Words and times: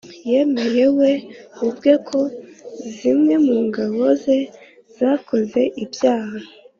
yemeye 0.29 0.83
we 0.97 1.11
ubwe 1.67 1.93
ko 2.07 2.19
zimwe 2.97 3.33
mu 3.45 3.57
ngabo 3.67 4.03
ze 4.21 4.37
zakoze 4.97 5.61
ibyaha 5.83 6.37